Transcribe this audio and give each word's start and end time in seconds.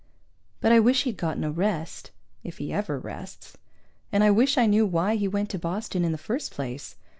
But 0.61 0.71
I 0.71 0.79
wish 0.79 1.03
he'd 1.03 1.15
gotten 1.17 1.43
a 1.43 1.51
rest, 1.51 2.09
if 2.43 2.57
he 2.57 2.73
ever 2.73 2.97
rests! 2.97 3.55
And 4.11 4.23
I 4.23 4.31
wish 4.31 4.57
I 4.57 4.65
knew 4.65 4.83
why 4.87 5.15
he 5.15 5.27
went 5.27 5.51
to 5.51 5.59
Boston 5.59 6.03
in 6.03 6.11
the 6.11 6.17
first 6.17 6.49
place. 6.51 6.95